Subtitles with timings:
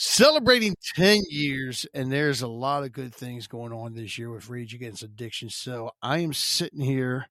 [0.00, 4.48] celebrating 10 years and there's a lot of good things going on this year with
[4.48, 7.26] rage against addiction so i am sitting here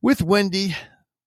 [0.00, 0.74] with wendy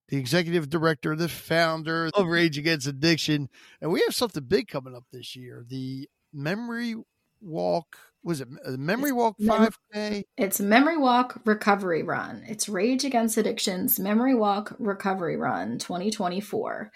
[0.08, 3.48] the executive director the founder of rage against addiction
[3.80, 6.96] and we have something big coming up this year the memory
[7.40, 12.42] walk was it a memory walk 5k it's memory walk recovery run.
[12.48, 16.90] It's rage against addictions memory walk recovery run 2024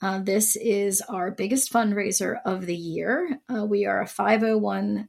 [0.00, 3.40] uh, this is our biggest fundraiser of the year.
[3.48, 5.08] Uh, we are a 501c3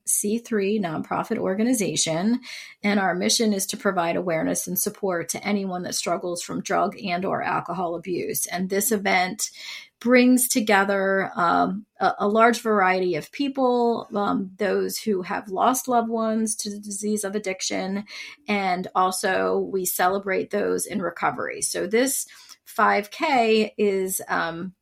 [0.82, 2.40] nonprofit organization
[2.84, 6.98] and our mission is to provide awareness and support to anyone that struggles from drug
[7.04, 8.48] and or alcohol abuse.
[8.48, 9.52] And this event
[10.00, 16.10] brings together um, a, a, large variety of people, um, those who have lost loved
[16.10, 18.06] ones to the disease of addiction,
[18.48, 21.62] and also we celebrate those in recovery.
[21.62, 22.26] So this
[22.66, 24.74] 5K is um,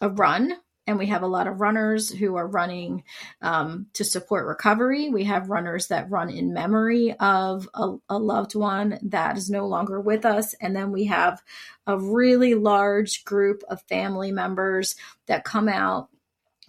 [0.00, 0.54] a run
[0.86, 3.04] and we have a lot of runners who are running
[3.40, 5.10] um, to support recovery.
[5.10, 9.68] We have runners that run in memory of a, a, loved one that is no
[9.68, 10.54] longer with us.
[10.60, 11.40] And then we have
[11.86, 16.08] a really large group of family members that come out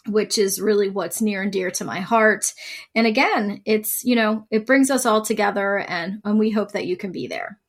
[0.08, 2.54] which is really what's near and dear to my heart.
[2.96, 6.86] And again, it's, you know, it brings us all together and, and we hope that
[6.86, 7.60] you can be there.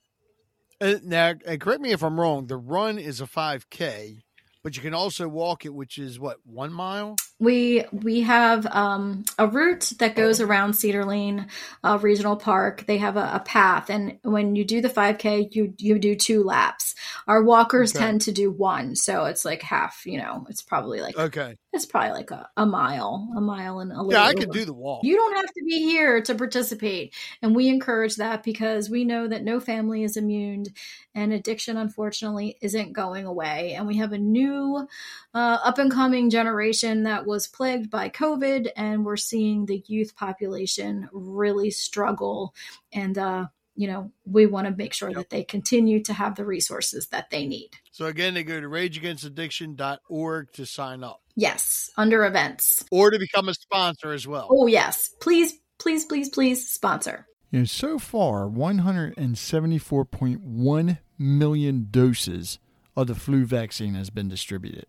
[0.81, 4.19] Uh, now, correct me if I'm wrong, the run is a 5K,
[4.62, 7.17] but you can also walk it, which is what, one mile?
[7.41, 11.49] we we have um, a route that goes around Cedar Lane
[11.83, 12.87] uh, Regional Park.
[12.87, 16.44] They have a, a, path, and when you do the 5K, you you do two
[16.44, 16.94] laps.
[17.27, 18.05] Our walkers okay.
[18.05, 20.06] tend to do one, so it's like half.
[20.06, 23.93] You know, it's probably like okay, it's probably like a, a mile, a mile and
[23.93, 24.12] a little.
[24.12, 25.05] Yeah, I could do the walk.
[25.05, 29.29] You don't have to be here to participate, and we encourage that because we know
[29.29, 30.67] that no family is immune,
[31.15, 34.87] and addiction unfortunately isn't going away, and we have a new
[35.35, 40.15] uh, up and coming generation that was plagued by COVID, and we're seeing the youth
[40.17, 42.55] population really struggle.
[42.93, 45.19] And, uh, you know, we want to make sure yep.
[45.19, 47.71] that they continue to have the resources that they need.
[47.91, 51.24] So, again, they go to rageagainstaddiction.org to sign up.
[51.37, 52.84] Yes, under events.
[52.91, 54.49] Or to become a sponsor as well.
[54.50, 55.11] Oh, yes.
[55.21, 57.27] Please, please, please, please sponsor.
[57.50, 62.59] You know, so far, 174.1 million doses
[62.97, 64.87] of the flu vaccine has been distributed.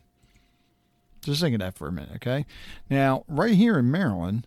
[1.23, 2.47] Just think of that for a minute, okay?
[2.89, 4.47] Now, right here in Maryland,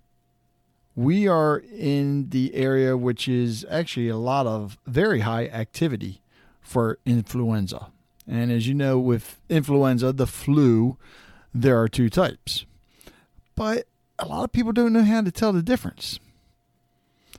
[0.95, 6.23] we are in the area which is actually a lot of very high activity
[6.63, 7.92] for influenza.
[8.27, 10.98] And as you know, with influenza, the flu,
[11.54, 12.65] there are two types.
[13.56, 13.88] But
[14.18, 16.19] a lot of people don't know how to tell the difference.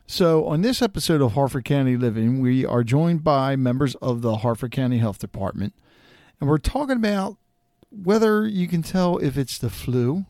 [0.06, 4.36] So, on this episode of Harford County Living, we are joined by members of the
[4.36, 5.72] Harford County Health Department,
[6.38, 7.38] and we're talking about
[7.90, 10.26] whether you can tell if it's the flu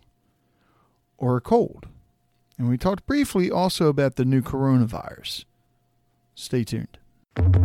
[1.19, 1.89] or a cold.
[2.57, 5.45] And we talked briefly also about the new coronavirus.
[6.37, 6.99] Stay tuned.
[7.37, 7.59] Welcome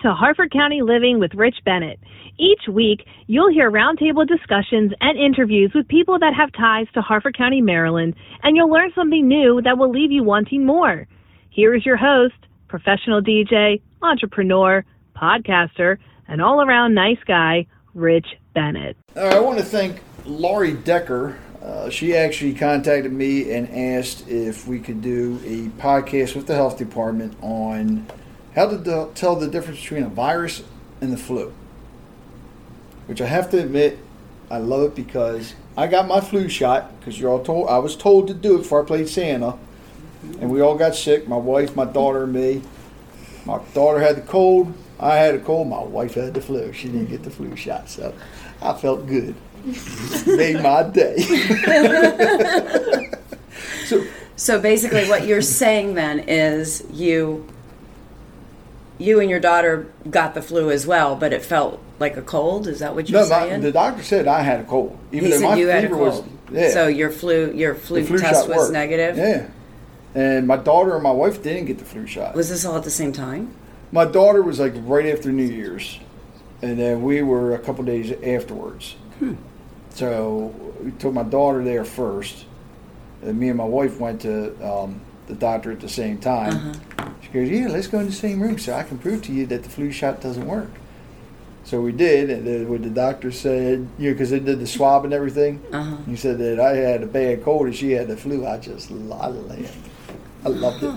[0.00, 2.00] to Harford County Living with Rich Bennett.
[2.38, 7.36] Each week, you'll hear roundtable discussions and interviews with people that have ties to Harford
[7.36, 11.06] County, Maryland, and you'll learn something new that will leave you wanting more.
[11.50, 12.34] Here is your host,
[12.68, 14.82] professional DJ, entrepreneur,
[15.14, 15.98] podcaster,
[16.28, 18.96] and all around nice guy, Rich Bennett.
[19.14, 21.36] Uh, I want to thank Laurie Decker.
[21.62, 26.54] Uh, she actually contacted me and asked if we could do a podcast with the
[26.54, 28.04] health department on
[28.56, 30.64] how to tell the difference between a virus
[31.00, 31.52] and the flu.
[33.06, 33.98] Which I have to admit,
[34.50, 37.94] I love it because I got my flu shot because you're all told I was
[37.94, 39.56] told to do it before I played Santa,
[40.40, 41.28] and we all got sick.
[41.28, 42.62] My wife, my daughter, and me.
[43.44, 44.74] My daughter had the cold.
[44.98, 45.68] I had a cold.
[45.68, 46.72] My wife had the flu.
[46.72, 48.14] She didn't get the flu shot, so
[48.60, 49.34] I felt good.
[50.26, 51.16] Made my day.
[53.86, 54.04] so
[54.36, 57.46] So basically, what you're saying then is you,
[58.98, 62.66] you and your daughter got the flu as well, but it felt like a cold.
[62.66, 63.60] Is that what you're no, my, saying?
[63.60, 64.98] the doctor said I had a cold.
[65.12, 66.28] Even he though said my you had a fever cold.
[66.50, 66.70] was yeah.
[66.70, 68.72] So your flu, your flu, flu test was worked.
[68.72, 69.16] negative.
[69.16, 69.48] Yeah.
[70.14, 72.34] And my daughter and my wife didn't get the flu shot.
[72.34, 73.54] Was this all at the same time?
[73.92, 75.98] My daughter was like right after New Year's,
[76.60, 78.96] and then we were a couple days afterwards.
[79.18, 79.34] Hmm.
[79.94, 82.46] So we took my daughter there first,
[83.22, 86.76] and me and my wife went to um, the doctor at the same time.
[86.98, 87.10] Uh-huh.
[87.20, 89.46] She goes, "Yeah, let's go in the same room so I can prove to you
[89.46, 90.70] that the flu shot doesn't work."
[91.64, 94.66] So we did, and then what the doctor said, you know, because they did the
[94.66, 95.62] swab and everything.
[95.72, 95.96] Uh-huh.
[96.06, 98.46] He said that I had a bad cold and she had the flu.
[98.46, 99.76] I just, I laughed.
[100.44, 100.94] I loved it.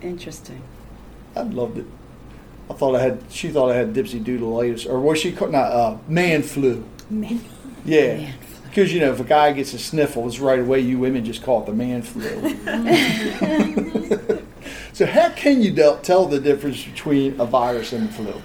[0.00, 0.62] Interesting.
[1.34, 1.86] I loved it.
[2.70, 3.22] I thought I had.
[3.30, 6.84] She thought I had dipsy doodleitis, or was she called not uh, man flu?
[7.10, 7.40] Man.
[7.84, 8.32] Yeah,
[8.64, 11.62] because you know if a guy gets a sniffles right away, you women just call
[11.62, 12.56] it the man flu.
[14.92, 18.42] so how can you del- tell the difference between a virus and the flu?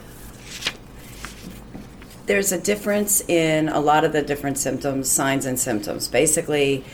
[2.25, 6.07] There's a difference in a lot of the different symptoms, signs, and symptoms.
[6.07, 6.85] Basically,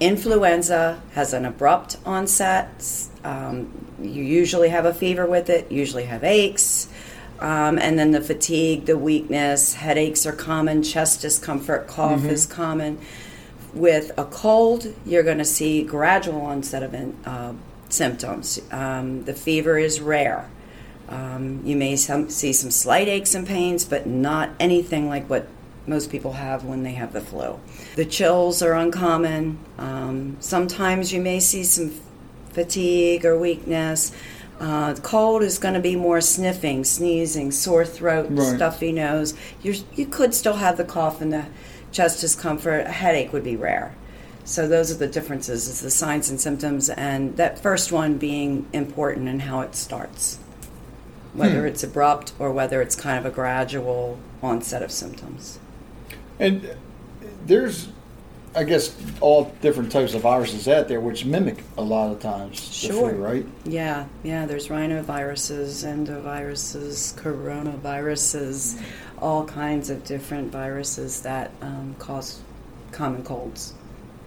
[0.00, 2.84] influenza has an abrupt onset.
[3.22, 3.72] Um,
[4.02, 6.88] you usually have a fever with it, usually have aches.
[7.40, 12.98] Um, and then the fatigue, the weakness, headaches are common, chest discomfort, cough is common.
[13.72, 16.94] With a cold, you're going to see gradual onset of
[17.26, 17.52] uh,
[17.88, 18.60] symptoms.
[18.70, 20.48] Um, the fever is rare.
[21.08, 25.48] Um, you may some, see some slight aches and pains, but not anything like what
[25.86, 27.60] most people have when they have the flu.
[27.96, 29.58] The chills are uncommon.
[29.76, 31.92] Um, sometimes you may see some
[32.52, 34.12] fatigue or weakness.
[34.60, 38.54] Uh, cold is going to be more sniffing, sneezing, sore throat, Right.
[38.56, 39.34] stuffy nose.
[39.62, 41.46] You're, you could still have the cough and the
[41.92, 42.86] chest discomfort.
[42.86, 43.94] A headache would be rare.
[44.44, 48.66] So those are the differences: is the signs and symptoms, and that first one being
[48.72, 50.38] important and how it starts,
[51.32, 55.58] whether it's abrupt or whether it's kind of a gradual onset of symptoms.
[56.38, 56.76] And
[57.46, 57.88] there's,
[58.56, 62.60] I guess, all different types of viruses out there which mimic a lot of times
[62.60, 63.10] the Sure.
[63.10, 63.46] flu, right?
[63.64, 64.46] Yeah, yeah.
[64.46, 68.80] There's rhinoviruses, endoviruses, coronaviruses,
[69.20, 72.40] all kinds of different viruses that um, cause
[72.92, 73.74] common colds.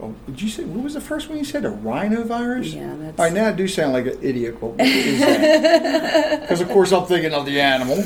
[0.02, 1.66] Oh, did you say what was the first one you said?
[1.66, 2.74] A rhinovirus?
[2.74, 4.58] Yeah, that's- All right, now I do sound like an idiot.
[4.60, 6.42] But what is that?
[6.42, 8.04] Because of course I'm thinking of the animal.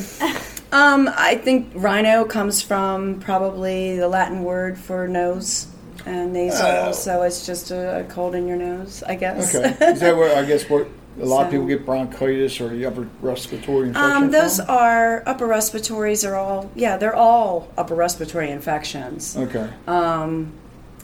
[0.71, 5.67] Um, I think rhino comes from probably the Latin word for nose
[6.05, 6.91] and nasal, Oh.
[6.91, 9.55] so it's just a, a cold in your nose, I guess.
[9.55, 10.87] Okay, is that where I guess what
[11.19, 14.69] a lot of people get bronchitis or the upper respiratory infection Um, those from?
[14.69, 19.35] are upper respiratories are all yeah they're all upper respiratory infections.
[19.37, 19.69] Okay.
[19.87, 20.53] Um,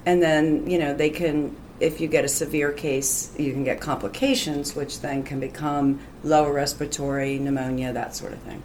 [0.06, 3.82] and then, you know, they can, if you get a severe case, you can get
[3.82, 8.63] complications, which then can become lower respiratory, pneumonia, that sort of thing.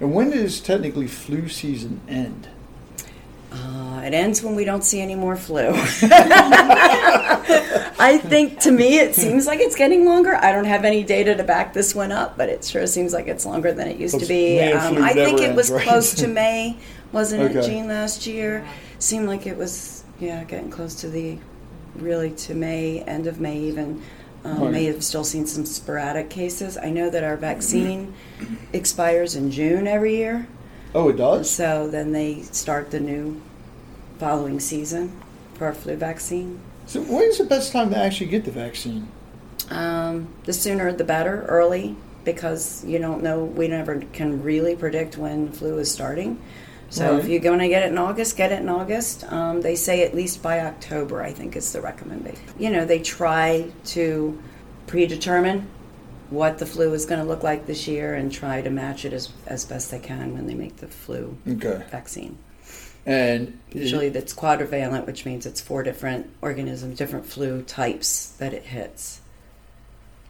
[0.00, 2.48] And when does technically flu season end?
[3.52, 5.68] Uh, it ends when we don't see any more flu.
[7.98, 10.34] I think to me it seems like it's getting longer.
[10.34, 13.28] I don't have any data to back this one up, but it sure seems like
[13.28, 14.60] it's longer than it used to be.
[14.62, 15.88] Um, I think never it was ends, right?
[15.88, 16.76] close to May,
[17.12, 17.66] wasn't it, Okay.
[17.68, 18.66] Gene, last year?
[18.98, 21.38] Seemed like it was, yeah, getting close to the,
[21.96, 24.02] really to May, end of May even.
[24.44, 24.72] Um, Right.
[24.72, 26.76] May have still seen some sporadic cases.
[26.76, 28.12] I know that our vaccine
[28.72, 30.48] expires in June every year.
[30.94, 31.50] Oh, it does.
[31.50, 33.40] So then they start the new
[34.18, 35.20] following season
[35.54, 36.60] for our flu vaccine.
[36.86, 39.08] So when's the best time to actually get the vaccine?
[39.70, 45.16] Um, the sooner the better, early, because you don't know, we never can really predict
[45.16, 46.40] when flu is starting.
[46.90, 49.24] So if you're going to get it in August, get it in August.
[49.32, 52.44] Um, they say at least by October, I think is the recommendation.
[52.58, 54.38] You know, they try to
[54.88, 55.68] predetermine
[56.32, 59.12] what the flu is going to look like this year and try to match it
[59.12, 61.82] as, as best they can when they make the flu Okay.
[61.90, 62.38] vaccine.
[63.04, 68.62] And Usually that's quadrivalent, which means it's four different organisms, different flu types that it
[68.64, 69.20] hits.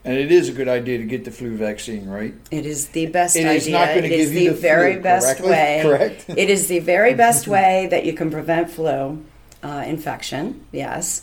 [0.05, 2.35] and it is a good idea to get the flu vaccine, right?
[2.51, 3.53] It is the best It idea.
[3.53, 5.51] is not gonna it is give you the the very flu, best correctly?
[5.51, 5.81] way.
[5.83, 6.25] Correct?
[6.29, 9.23] It is the very best way that you can prevent flu
[9.63, 10.65] uh, infection.
[10.73, 11.23] Yes.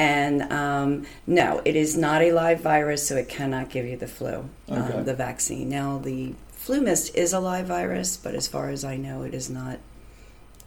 [0.00, 4.06] And um, no, it is not a live virus, so it cannot give you the
[4.06, 4.80] flu, Okay.
[4.94, 5.68] um, the vaccine.
[5.68, 9.34] Now, the flu mist is a live virus, but as far as I know, it
[9.34, 9.78] is not.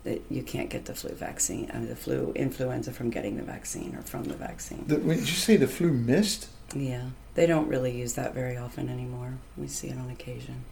[0.06, 3.96] It, you can't get the flu vaccine, uh, the flu influenza from getting the vaccine
[3.96, 4.84] or from the vaccine.
[4.86, 6.50] The, did you say the flu mist?
[6.76, 9.34] Yeah, they don't really use that very often anymore.
[9.58, 10.66] We see it on occasion.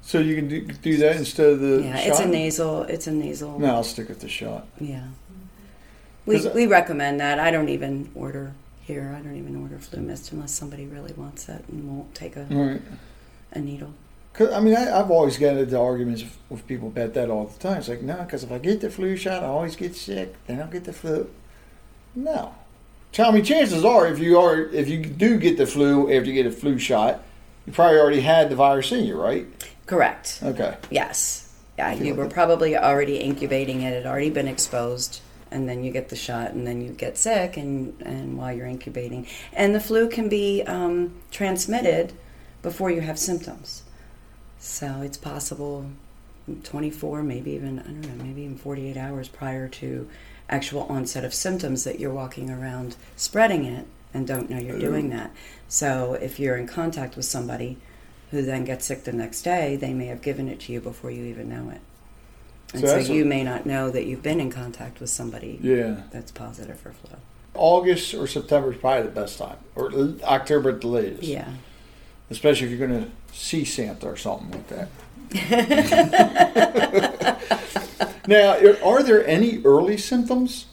[0.00, 2.06] So you can do, do that instead of the Yeah, shot?
[2.06, 2.82] it's a nasal.
[2.84, 3.58] It's a nasal.
[3.58, 4.68] No, I'll stick with the shot.
[4.80, 5.04] Yeah.
[6.26, 7.38] We, we recommend that.
[7.38, 8.52] I don't even order
[8.82, 9.14] here.
[9.16, 12.44] I don't even order flu mist unless somebody really wants it and won't take a,
[12.50, 12.82] right.
[13.52, 13.94] a needle.
[14.32, 17.58] Cause, I mean, I, I've always gotten into arguments with, people about that all the
[17.58, 17.78] time.
[17.78, 20.34] It's like, no, because if I get the flu shot, I always get sick.
[20.46, 21.30] Then I'll get the flu.
[22.14, 22.54] No.
[23.12, 26.34] Tell me, chances are, if you are, if you do get the flu after you
[26.34, 27.22] get a flu shot,
[27.66, 29.46] you probably already had the virus in you, right?
[29.86, 30.40] Correct.
[30.42, 30.76] Okay.
[30.90, 31.50] Yes.
[31.78, 33.92] Yeah, you like were it- probably already incubating it.
[33.92, 35.20] It had already been exposed.
[35.50, 38.66] And then you get the shot, and then you get sick, and, and while you're
[38.66, 39.26] incubating.
[39.52, 42.12] And the flu can be um, transmitted
[42.62, 43.84] before you have symptoms.
[44.58, 45.86] So it's possible
[46.64, 50.08] 24, maybe even, I don't know, maybe even 48 hours prior to
[50.48, 55.10] actual onset of symptoms that you're walking around spreading it and don't know you're doing
[55.10, 55.30] that.
[55.68, 57.78] So if you're in contact with somebody
[58.30, 61.10] who then gets sick the next day, they may have given it to you before
[61.10, 61.80] you even know it.
[62.72, 65.08] And So so, that's a- you may not know that you've been in contact with
[65.10, 65.96] somebody Yeah.
[66.10, 67.16] that's positive for flu.
[67.54, 69.90] August or September is probably the best time, or
[70.24, 71.22] October at the latest.
[71.22, 71.48] Yeah.
[72.30, 74.88] Especially if you're going to see Santa or something like that.
[78.28, 80.66] now, are there any early symptoms?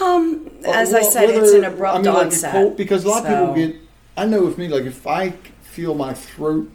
[0.00, 2.52] Um, as I Well, said, it's an abrupt I mean, like a onset.
[2.52, 3.76] cold- because a lot of people get.
[4.16, 5.30] I know with me, like if I
[5.62, 6.70] feel my throat,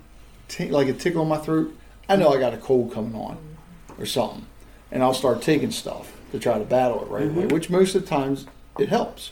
[0.47, 1.73] t- like a tickle in my throat,
[2.09, 3.37] I know I got a cold coming on,
[3.97, 4.45] or something,
[4.91, 7.37] and I'll start taking stuff to try to battle it right Mm-hmm.
[7.37, 7.47] away.
[7.47, 8.45] Which most of the times
[8.79, 9.31] it helps.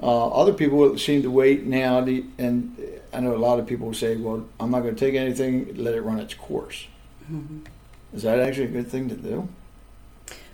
[0.00, 2.76] Uh, other people seem to wait now, the- and
[3.12, 5.94] I know a lot of people say, "Well, I'm not going to take anything; let
[5.94, 6.86] it run its course."
[7.32, 7.58] Mm-hmm.
[8.14, 9.48] Is that actually a good thing to do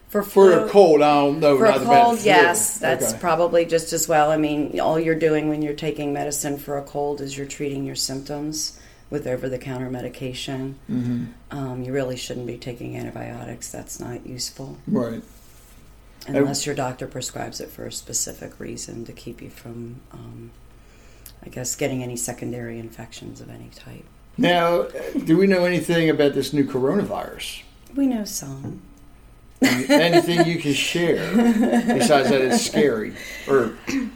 [0.08, 1.02] for for a cold?
[1.02, 1.58] I don't know.
[1.58, 3.18] For a cold, yes, that's Okay.
[3.20, 4.30] probably just as well.
[4.30, 7.84] I mean, all you're doing when you're taking medicine for a cold is you're treating
[7.84, 8.78] your symptoms
[9.10, 10.76] with over-the-counter medication.
[10.90, 11.28] Mhm.
[11.50, 13.70] Um, you really shouldn't be taking antibiotics.
[13.70, 15.22] That's not useful right.
[16.26, 20.50] unless your doctor prescribes it for a specific reason to keep you from, um,
[21.44, 24.04] I guess, getting any secondary infections of any type.
[24.38, 24.86] Now,
[25.24, 27.62] do we know anything about this new coronavirus?
[27.94, 28.82] We know some.
[29.62, 33.14] Anything you can share besides that it's scary,
[33.48, 33.72] or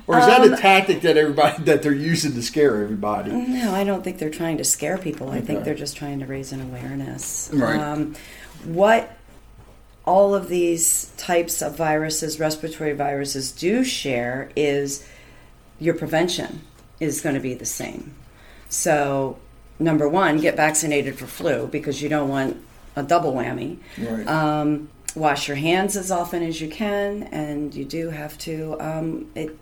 [0.07, 3.33] or is that Um, a tactic that everybody that they're using to scare everybody?
[3.33, 5.31] No, I don't think they're trying to scare people.
[5.31, 7.51] I think they're just trying to raise an awareness.
[7.55, 7.81] Right.
[7.81, 8.17] Um,
[8.65, 9.17] what
[10.05, 15.07] all of these types of viruses, respiratory viruses, do share is
[15.79, 16.63] your prevention
[16.99, 18.15] is going to be the same.
[18.69, 19.39] So,
[19.79, 22.63] number one, get vaccinated for flu because you don't want
[22.97, 23.79] a double whammy.
[23.99, 24.27] Right.
[24.27, 28.77] Um, wash your hands as often as you can, and you do have to.
[28.81, 29.57] Um, it,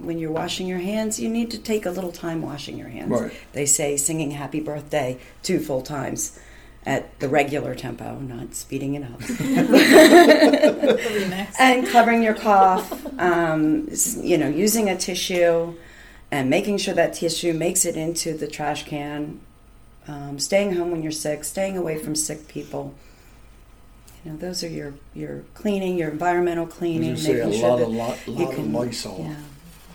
[0.00, 3.10] when you're washing your hands, you need to take a little time washing your hands.
[3.10, 3.32] Right.
[3.52, 6.38] They say singing "Happy Birthday" two full times
[6.84, 9.20] at the regular tempo, not speeding it up,
[11.60, 13.06] and covering your cough.
[13.18, 13.88] Um,
[14.20, 15.74] you know, using a tissue
[16.32, 19.38] and making sure that tissue makes it into the trash can.
[20.08, 22.94] Um, staying home when you're sick, staying away from sick people.
[24.24, 27.80] You know, those are your your cleaning, your environmental cleaning, gonna say a sure lot
[27.82, 28.66] of lot, you lot of.
[28.72, 29.18] Lysol.
[29.20, 29.34] Yeah.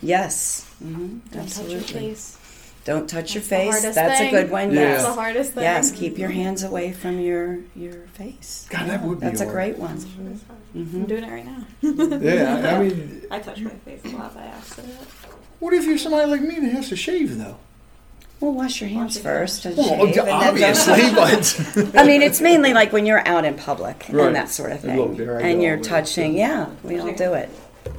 [0.02, 0.66] Yes.
[0.80, 1.80] hmm Don't Absolutely.
[1.80, 2.38] touch your face.
[2.84, 3.72] Don't touch your That's the face.
[3.74, 4.36] hardest That's thing.
[4.36, 4.72] a good one.
[4.74, 5.02] Yes.
[5.04, 5.64] That's the hardest thing.
[5.64, 5.92] Yes.
[5.92, 8.68] Keep your hands away from your your face.
[8.70, 9.98] God, that would be That's a great one.
[10.76, 11.66] I'm hmm doing it right now.
[11.82, 14.94] Yeah, I- I mean, I touch my face a lot by accident.
[15.60, 17.58] what if you're somebody like me that has to shave though?
[18.40, 20.00] Well, wash your hands Wash your first and Well, shave.
[20.00, 24.06] and then don't obviously, but I mean, it's mainly like when you're out in public
[24.10, 24.28] Right.
[24.28, 25.90] and that sort of And look, thing, there I and go you're with it.
[25.90, 26.34] touching.
[26.36, 27.50] Yeah, we all do it,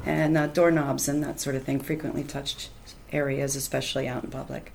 [0.07, 1.81] and uh, doorknobs and that sort of thing.
[1.81, 2.71] Frequently touched
[3.13, 4.73] areas, especially out in public.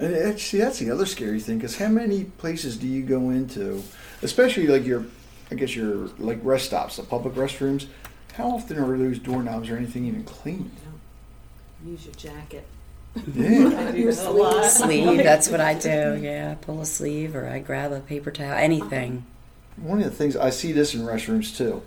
[0.00, 3.30] And it- see, that's the other scary thing because how many places do you go
[3.30, 3.82] into,
[4.22, 5.04] especially like your,
[5.50, 7.86] I guess your like rest stops, the public restrooms.
[8.34, 10.70] How often are those doorknobs or anything even clean?
[11.84, 12.64] Use your jacket.
[13.34, 13.88] Yeah.
[13.88, 14.64] I do that a lot.
[14.64, 15.18] sleeve.
[15.18, 16.18] That's what I do.
[16.22, 18.52] Yeah, pull a sleeve, or I grab a paper towel.
[18.52, 19.24] Anything.
[19.76, 21.82] One of the things I see this in restrooms too.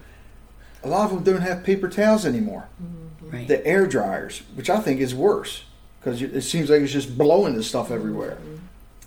[0.84, 2.68] A lot of them don't have paper towels anymore.
[3.22, 3.48] Right.
[3.48, 5.64] The air dryers, which I think is worse
[6.00, 8.38] because it seems like it's just blowing this stuff everywhere.
[8.42, 8.56] Mm-hmm.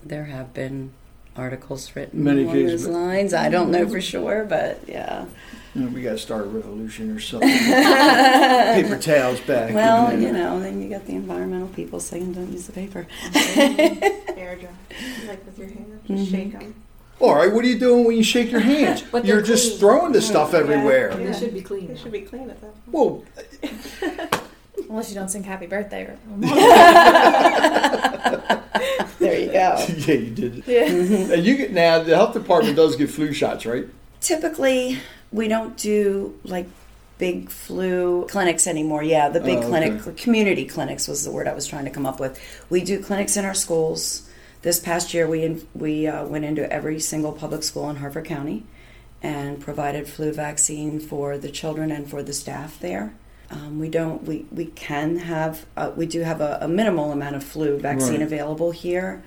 [0.09, 0.93] There have been
[1.37, 3.35] articles written Many along cases, those lines.
[3.35, 5.27] I don't know for sure, but yeah.
[5.75, 7.49] You know, we got to start a revolution or something.
[7.49, 9.75] paper towels back.
[9.75, 13.07] Well, you know, then you got the environmental people saying don't use the paper.
[13.35, 14.69] Air dry.
[15.27, 16.31] Like with your hands, just Mhm.
[16.31, 16.75] shake them.
[17.21, 19.03] All right, what are you doing when you shake your hands?
[19.13, 19.79] But You're they're just clean.
[19.81, 20.59] throwing this stuff Yeah.
[20.61, 21.11] everywhere.
[21.19, 21.27] Yeah.
[21.33, 21.89] They should be clean.
[21.89, 22.93] They should be clean at that point.
[22.93, 23.25] Well,
[24.91, 26.03] Unless you don't sing happy birthday.
[26.03, 26.19] Or,
[29.19, 29.53] there you go.
[29.53, 30.65] yeah, you did it.
[30.67, 31.35] yeah.
[31.35, 32.03] And you get now.
[32.03, 33.87] The health department does give flu shots, right?
[34.21, 34.99] Typically,
[35.35, 36.67] we don't do like
[37.19, 39.03] big flu clinics anymore.
[39.03, 40.23] Yeah, the big Oh, clinic, okay.
[40.23, 42.39] community clinics was the word I was trying to come up with.
[42.71, 44.29] We do clinics in our schools.
[44.63, 45.41] This past year, we
[45.75, 48.63] we uh, went into every single public school in Harford County
[49.23, 53.15] and provided flu vaccine for the children and for the staff there.
[53.51, 54.23] Um, we don't.
[54.25, 55.67] We, we can have.
[55.77, 58.23] Uh, we do have a, a minimal amount of flu vaccine Right.
[58.23, 59.23] available here.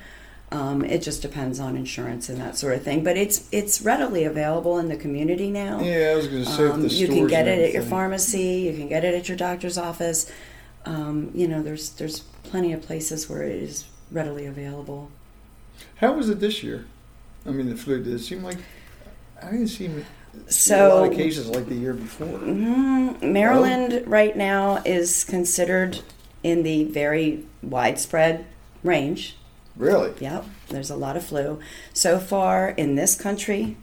[0.49, 3.03] Um, it just depends on insurance and that sort of thing.
[3.03, 5.81] But it's it's readily available in the community now.
[5.81, 8.61] Yeah, I was going to say Um, you can get it at your pharmacy.
[8.61, 10.31] You can get it at your doctor's office.
[10.85, 15.11] Um, you know, there's there's plenty of places where it is readily available.
[15.97, 16.85] How was it this year?
[17.45, 18.01] I mean, the flu.
[18.01, 18.57] Did it seem like
[19.41, 19.87] I didn't see,
[20.47, 22.27] see a lot So of cases like the year before?
[22.39, 23.21] Mhm.
[23.21, 25.99] Maryland right now is considered
[26.41, 28.45] in the very widespread
[28.83, 29.35] range.
[29.77, 30.13] Really?
[30.19, 31.59] Yep, there's a lot of flu.
[31.93, 33.77] So far in this country,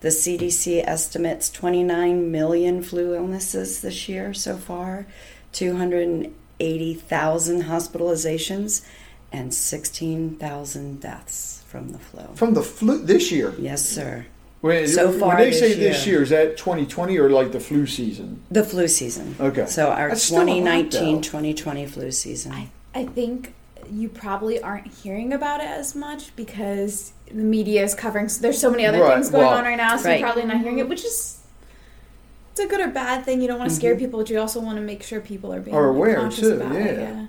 [0.00, 5.06] the CDC estimates 29 million flu illnesses this year so far,
[5.52, 8.82] 280,000 hospitalizations,
[9.32, 12.22] and 16,000 deaths from the flu.
[12.34, 13.54] From the flu this year?
[13.58, 14.26] Yes, sir.
[14.60, 16.16] When, So far when they this say this year.
[16.16, 18.42] year, is that 2020 or like the flu season?
[18.50, 19.36] The flu season.
[19.40, 19.66] Okay.
[19.66, 21.20] So our That's still a lot, 2019 though.
[21.22, 22.52] 2020 flu season.
[22.52, 23.54] I, I think
[23.92, 28.28] you probably aren't hearing about it as much because the media is covering.
[28.40, 30.20] There's so many other Right, things going well- on right now, so Right.
[30.20, 31.38] you're probably not hearing it, which is.
[32.52, 33.40] It's a good or bad thing.
[33.40, 33.98] You don't want to scare Mhm.
[34.00, 36.54] people, but you also want to make sure people are being Are aware, conscious too,
[36.54, 36.98] about it.
[36.98, 37.10] yeah.
[37.10, 37.26] Yeah.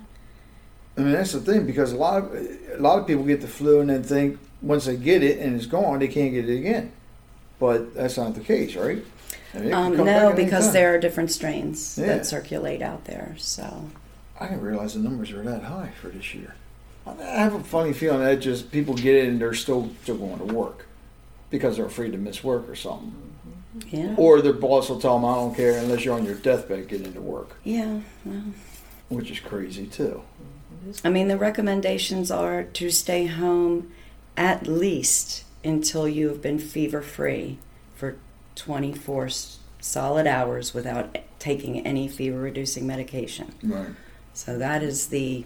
[0.98, 3.46] I mean, that's the thing because a lot of a lot of people get the
[3.46, 6.58] flu and then think once they get it and it's gone, they can't get it
[6.58, 6.92] again.
[7.58, 9.02] But that's not the case, right?
[9.54, 12.06] I mean, Um, no, back at any because there are different strains Yeah.
[12.08, 13.34] that circulate out there.
[13.38, 13.84] So
[14.42, 16.54] I didn't realize the numbers are that high for this year.
[17.06, 20.16] I I have a funny feeling that just people get it and they're still still
[20.16, 20.86] going to work
[21.50, 23.14] because they're afraid to miss work or something,
[23.90, 26.88] yeah, or their boss will tell them, "I don't care unless you're on your deathbed,
[26.88, 28.00] get into work," yeah.
[28.24, 28.42] Well,
[29.10, 30.22] which is crazy too.
[31.04, 33.92] I mean, the recommendations are to stay home
[34.36, 37.58] at least until you have been fever free
[37.94, 38.16] for
[38.56, 39.28] 24
[39.80, 43.54] solid hours without taking any fever reducing medication.
[43.62, 43.90] Right.
[44.34, 45.44] So that is the,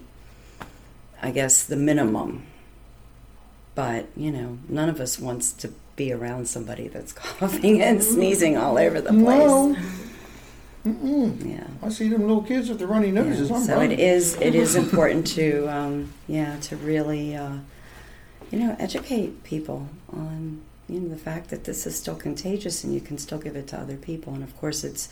[1.21, 2.45] I guess, the minimum.
[3.75, 8.57] But, you know, none of us wants to be around somebody that's coughing and sneezing
[8.57, 9.47] all over the place.
[9.47, 9.75] No.
[10.85, 11.53] Mm-mm.
[11.53, 11.67] Yeah.
[11.83, 13.49] I see them little kids with the runny noses.
[13.49, 13.91] Yeah, so running.
[13.91, 17.57] it is it is important to um, yeah to really uh,
[18.51, 22.93] you know educate people on you know the fact that this is still contagious and
[22.93, 25.09] you can still give it to other people and of course it's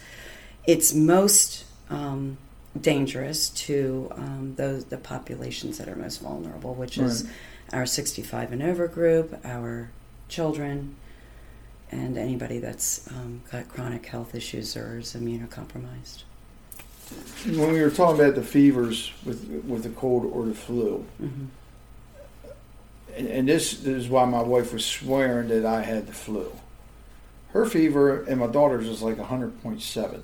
[0.65, 2.37] it's most um,
[2.79, 7.27] dangerous to um, those the populations that are most vulnerable which is
[7.71, 9.89] our 65 and over group our
[10.27, 10.95] children
[11.91, 16.23] and anybody that's um, got chronic health issues or is immunocompromised
[17.45, 21.45] when we were talking about the fevers with with the cold or the flu, hmm
[23.15, 26.51] and, and this, this is why my wife was swearing that I had the flu.
[27.49, 30.21] Her fever and my daughter's was like 100.7.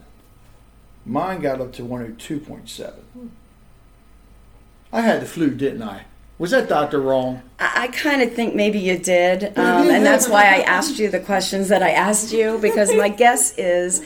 [1.06, 2.94] Mine got up to 102.7.
[4.94, 6.06] I had the flu, didn't I?
[6.38, 7.44] Was that doctor wrong?
[7.60, 11.10] I, I kind of think maybe you did, um, and that's why I asked you
[11.10, 14.02] the questions that I asked you because my guess is,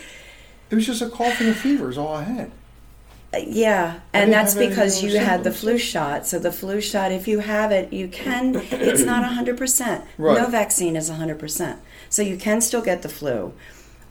[0.69, 2.51] It was just a cough and a fever is all I had.
[3.33, 6.27] uh, yeah, and that's because you had the flu shot.
[6.27, 8.55] So the flu shot, if you have it, you can.
[8.71, 10.05] It's not hundred percent.
[10.17, 10.37] Right.
[10.37, 11.79] No vaccine is hundred percent.
[12.09, 13.53] So you can still get the flu.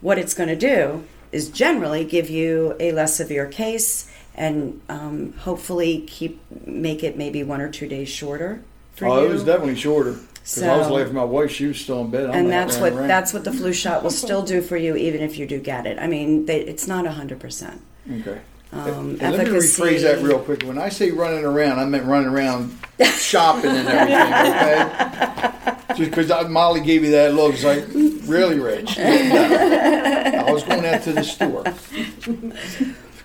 [0.00, 5.32] What it's going to do is generally give you a less severe case and um,
[5.38, 8.62] hopefully keep make it maybe one or two days shorter
[8.94, 9.26] for oh, you.
[9.26, 10.12] it was definitely shorter.
[10.12, 11.50] Because I was So- late for my wife.
[11.50, 12.30] She was still in bed.
[12.30, 13.08] I'm and that's what around.
[13.08, 15.86] that's what the flu shot will still do for you even if you do get
[15.86, 17.78] it i mean they, it's not 100%
[18.20, 18.40] Okay.
[18.72, 20.62] um, And let me rephrase that real quick.
[20.64, 22.76] When I say running around, I meant running around
[23.16, 25.72] shopping and everything.
[25.72, 27.84] Okay, just because Molly gave you that look, it's like
[28.26, 28.96] really rich.
[28.98, 30.42] No.
[30.46, 31.64] I was going out to the store.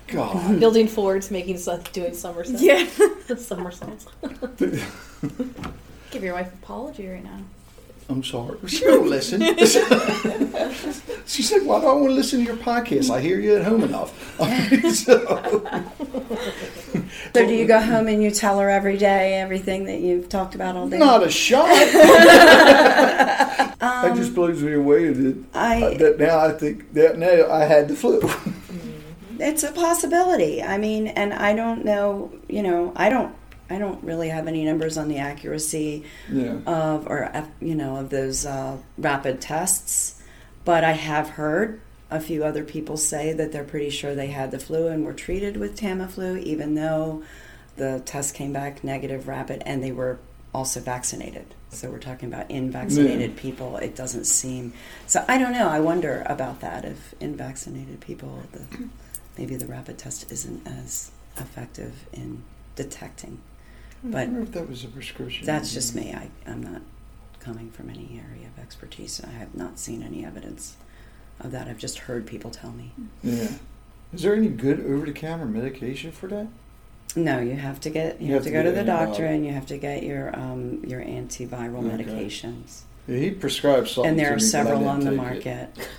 [0.07, 2.61] God, Building forwards, making stuff, doing somersaults.
[2.61, 2.87] Yeah.
[3.37, 4.07] somersaults.
[6.11, 7.39] Give your wife an apology right now.
[8.09, 8.57] I'm sorry.
[8.67, 9.41] She don't listen.
[11.27, 13.09] She's like, "Why do I want to listen to your podcast?
[13.11, 14.11] I hear you at home enough."
[14.95, 15.63] so,
[17.33, 20.55] So do you go home and you tell her every day everything that you've talked
[20.55, 20.97] about all day?
[20.97, 21.67] not a shot.
[21.67, 23.75] that
[24.15, 25.09] just um, blows me away.
[25.09, 28.19] That, I- uh, that now I think that now I had the flu.
[29.39, 30.61] It's a possibility.
[30.61, 32.31] I mean, and I don't know.
[32.49, 33.33] You know, I don't.
[33.69, 36.57] I don't really have any numbers on the accuracy yeah.
[36.65, 40.21] of, or you know, of those uh, rapid tests,
[40.65, 44.51] but I have heard a few other people say that they're pretty sure they had
[44.51, 47.23] the flu and were treated with Tamiflu, even though
[47.75, 50.19] the test came back negative rapid, and they were
[50.53, 51.45] also vaccinated.
[51.69, 53.77] So we're talking about in vaccinated people.
[53.77, 54.73] It doesn't seem.
[55.05, 55.69] So I don't know.
[55.69, 56.83] I wonder about that.
[56.83, 58.89] If in vaccinated people, the,
[59.37, 62.43] maybe the rapid test isn't as effective in
[62.75, 63.39] detecting.
[64.03, 65.45] I But wonder if that was a prescription.
[65.45, 66.13] that's just me.
[66.13, 66.81] I, I'm not
[67.39, 69.21] coming from any area of expertise.
[69.23, 70.75] I have not seen any evidence
[71.39, 71.67] of that.
[71.67, 72.91] I've just heard people tell me.
[73.23, 73.51] Yeah.
[74.13, 76.47] Is there any good over-the-counter medication for that?
[77.15, 79.65] No, you have to get you, have, to go to the doctor and you have
[79.67, 82.03] to get your um, your antiviral Okay.
[82.03, 82.81] medications.
[83.07, 84.11] Yeah, he prescribed something.
[84.11, 85.17] and there to are several on the take it.
[85.17, 85.89] market.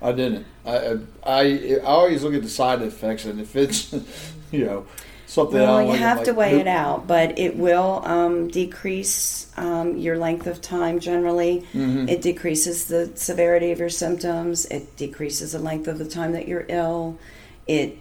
[0.00, 0.46] I didn't.
[0.64, 1.40] I, I I
[1.76, 3.92] I always look at the side effects, and if it's
[4.52, 4.86] you know
[5.34, 6.60] something, Well, you like, have like, to weigh nope.
[6.60, 11.64] it out, but it will um, decrease um, your length of time generally.
[11.74, 12.08] Mhm.
[12.08, 14.64] It decreases the severity of your symptoms.
[14.66, 17.18] It decreases the length of the time that you're ill.
[17.66, 17.98] It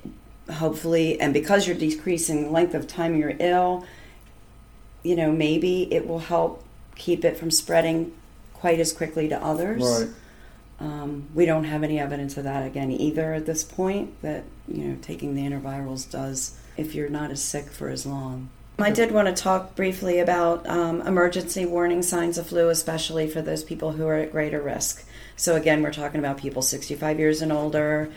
[0.52, 3.86] hopefully, and because you're decreasing the length of time you're ill,
[5.02, 6.64] you know, maybe it will help
[6.96, 8.12] keep it from spreading
[8.54, 9.82] quite as quickly to others.
[9.82, 10.10] Right.
[10.80, 14.22] Um, we don't have any evidence of that again either at this point.
[14.22, 18.50] That you know, taking the antivirals does if you're not as sick for as long.
[18.80, 23.42] I did want to talk briefly about um, emergency warning signs of flu, especially for
[23.42, 25.06] those people who are at greater risk.
[25.36, 28.12] So again, we're talking about people 65 years and older,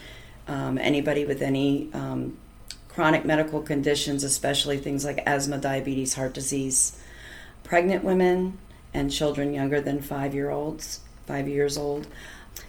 [0.49, 2.39] um, anybody with any um,
[2.89, 6.99] chronic medical conditions, especially things like asthma, diabetes, heart disease,
[7.63, 8.57] pregnant women,
[8.95, 12.07] and children younger than five year olds, five years old.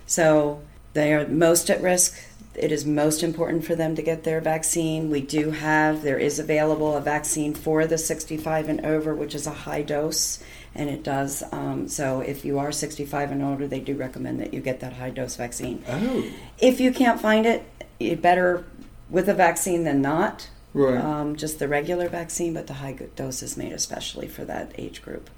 [0.05, 0.61] So
[0.93, 2.17] they are most at risk.
[2.57, 5.11] It is most important for them to get their vaccine.
[5.11, 9.45] We do have, there is available a vaccine for the 65 and over, which is
[9.45, 10.39] a high dose,
[10.73, 11.43] and it does.
[11.51, 14.93] Um, so if you are 65 and older, they do recommend that you get that
[14.93, 15.83] high dose vaccine.
[15.87, 16.25] Oh,
[16.57, 17.63] If you can't find it,
[17.99, 18.65] it better
[19.09, 20.49] with a vaccine than not.
[20.73, 20.97] right.
[20.97, 25.03] Um, just the regular vaccine, but the high dose is made especially for that age
[25.03, 25.29] group.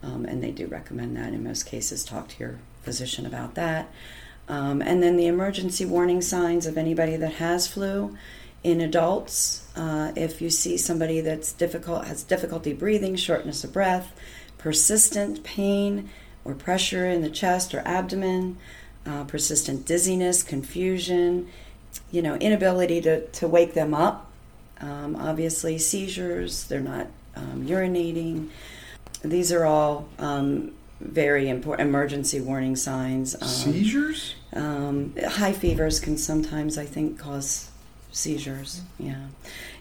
[0.00, 2.04] Um, and they do recommend that in most cases.
[2.04, 3.88] Talk to your physician about that.
[4.48, 8.16] Um, and then the emergency warning signs of anybody that has flu
[8.62, 9.66] in adults.
[9.74, 14.12] Uh, if you see somebody that's difficult, has difficulty breathing, shortness of breath,
[14.58, 16.10] persistent pain
[16.44, 18.56] or pressure in the chest or abdomen,
[19.06, 21.48] uh, persistent dizziness, confusion,
[22.10, 24.30] you know, inability to, to wake them up.
[24.80, 28.48] Um, obviously, seizures, they're not um, urinating.
[29.22, 33.34] These are all um, very important emergency warning signs.
[33.40, 34.34] Um, Seizures?
[34.54, 37.70] um, high fevers can sometimes, I think, cause
[38.12, 38.82] seizures.
[38.98, 39.26] Yeah.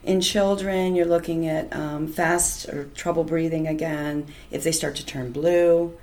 [0.04, 4.28] In children, you're looking at um, fast or trouble breathing again.
[4.50, 5.98] If they start to turn blue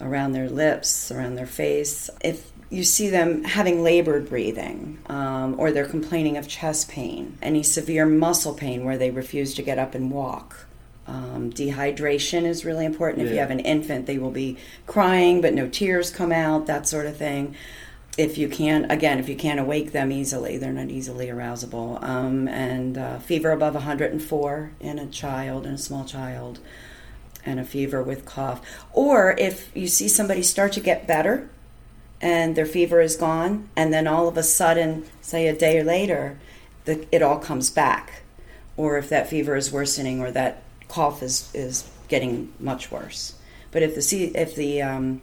[0.00, 2.10] around their lips, around their face.
[2.22, 7.62] If you see them having labored breathing, um, or they're complaining of chest pain, any
[7.62, 10.66] severe muscle pain where they refuse to get up and walk.
[11.06, 13.26] Um, dehydration is really important.
[13.26, 16.88] If you have an infant, they will be crying, but no tears come out, that
[16.88, 17.54] sort of thing.
[18.16, 22.02] If you can't, again, if you can't awake them easily, they're not easily arousable.
[22.02, 26.60] Um, and uh, fever above 104 in a child, in a small child,
[27.44, 28.62] and a fever with cough.
[28.92, 31.50] Or if you see somebody start to get better
[32.20, 36.38] and their fever is gone, and then all of a sudden, say a day later,
[36.86, 38.22] the, it all comes back.
[38.76, 40.63] Or if that fever is worsening or that
[40.94, 43.34] cough is, is getting much worse.
[43.72, 45.20] But if the if the um,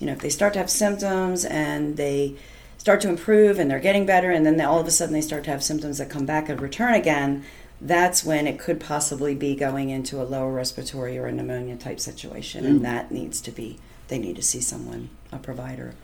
[0.00, 2.34] you know if they start to have symptoms and they
[2.76, 5.20] start to improve and they're getting better, and then they, all of a sudden they
[5.20, 7.44] start to have symptoms that come back and return again,
[7.80, 12.00] that's when it could possibly be going into a lower respiratory or a pneumonia type
[12.00, 15.94] situation, and that needs to be they need to see someone, a provider.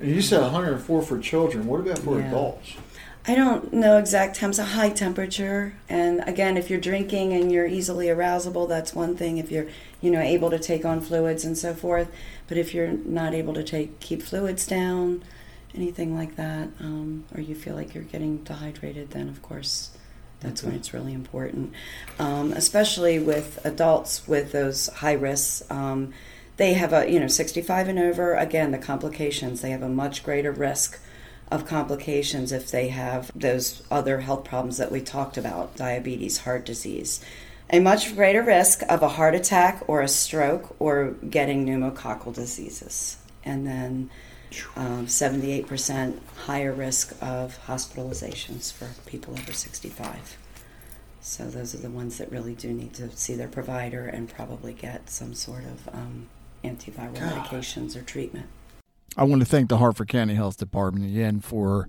[0.00, 1.66] And you said 104 for children.
[1.68, 2.26] What about for Yeah.
[2.28, 2.72] adults?
[3.26, 5.74] I don't know exact temps, a high temperature.
[5.88, 9.38] And again, if you're drinking and you're easily arousable, that's one thing.
[9.38, 9.66] If you're,
[10.02, 12.12] you know, able to take on fluids and so forth.
[12.48, 15.24] But if you're not able to take keep fluids down,
[15.74, 19.90] anything like that, um, or you feel like you're getting dehydrated, then of course
[20.40, 21.72] that's when it's really important.
[22.18, 25.62] Um, especially with adults with those high risks.
[25.70, 26.12] Um,
[26.58, 30.22] they have a, you know, 65 and over, again, the complications, they have a much
[30.22, 31.00] greater risk
[31.54, 36.66] of complications if they have those other health problems that we talked about diabetes, heart
[36.66, 37.24] disease.
[37.70, 43.18] A much greater risk of a heart attack or a stroke or getting pneumococcal diseases.
[43.44, 44.10] And then
[44.74, 50.36] um, 78% higher risk of hospitalizations for people over 65.
[51.20, 54.72] So those are the ones that really do need to see their provider and probably
[54.72, 56.26] get some sort of um,
[56.64, 57.44] antiviral God.
[57.46, 58.46] medications or treatment.
[59.16, 61.88] I want to thank the Harford County Health Department again for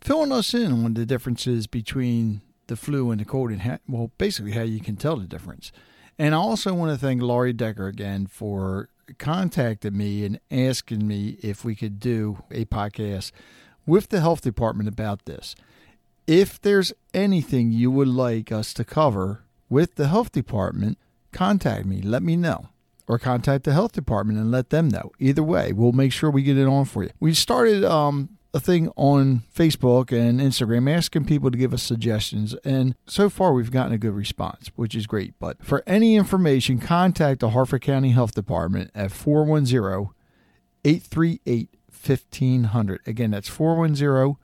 [0.00, 4.10] filling us in on the differences between the flu and the cold and how, well,
[4.16, 5.72] basically how you can tell the difference.
[6.18, 11.36] And I also want to thank Laurie Decker again for contacting me and asking me
[11.42, 13.32] if we could do a podcast
[13.84, 15.54] with the health department about this.
[16.26, 20.96] If there's anything you would like us to cover with the health department,
[21.32, 22.00] contact me.
[22.00, 22.68] Let me know.
[23.06, 25.12] Or contact the health department and let them know.
[25.18, 27.10] Either way, we'll make sure we get it on for you.
[27.20, 32.54] We started um, a thing on Facebook and Instagram asking people to give us suggestions.
[32.64, 35.34] And so far, we've gotten a good response, which is great.
[35.38, 40.14] But for any information, contact the Harford County Health Department at 410
[40.84, 41.68] 838
[42.06, 43.00] 1500.
[43.06, 44.36] Again, that's 410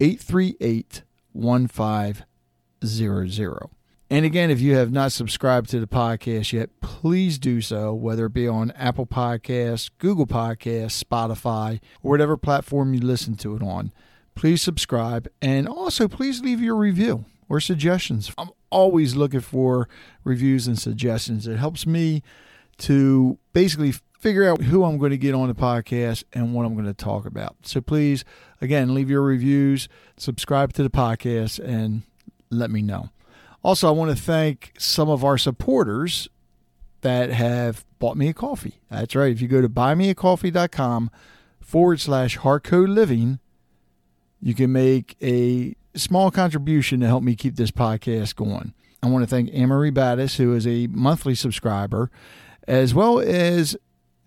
[0.00, 3.75] 838 1500.
[4.08, 8.26] And again, if you have not subscribed to the podcast yet, please do so, whether
[8.26, 13.62] it be on Apple Podcasts, Google Podcasts, Spotify, or whatever platform you listen to it
[13.62, 13.92] on.
[14.36, 18.30] Please subscribe and also please leave your review or suggestions.
[18.38, 19.88] I'm always looking for
[20.22, 21.48] reviews and suggestions.
[21.48, 22.22] It helps me
[22.78, 26.74] to basically figure out who I'm going to get on the podcast and what I'm
[26.74, 27.56] going to talk about.
[27.62, 28.24] So please,
[28.60, 32.02] again, leave your reviews, subscribe to the podcast, and
[32.50, 33.10] let me know.
[33.66, 36.28] Also, I want to thank some of our supporters
[37.00, 38.80] that have bought me a coffee.
[38.88, 39.32] That's right.
[39.32, 41.10] If you go to buymeacoffee.com
[41.58, 43.40] forward slash Harco living,
[44.40, 48.72] you can make a small contribution to help me keep this podcast going.
[49.02, 52.08] I want to thank Amory Battis, who is a monthly subscriber,
[52.68, 53.76] as well as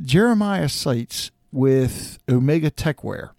[0.02, 3.30] Jeremiah Seitz with Omega Techwear.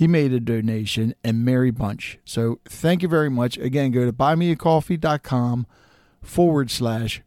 [0.00, 2.18] He made a donation and Mary Bunch.
[2.24, 3.58] So thank you very much.
[3.58, 5.66] Again, go to buymeacoffee.com
[6.22, 7.20] forward slash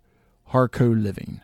[0.50, 1.42] Harco living.